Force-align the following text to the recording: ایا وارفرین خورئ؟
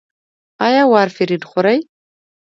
ایا 0.65 0.83
وارفرین 0.93 1.41
خورئ؟ 1.49 1.77